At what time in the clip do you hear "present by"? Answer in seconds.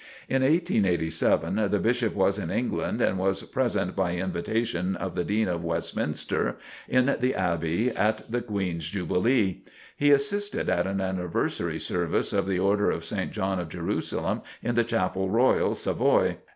3.43-4.15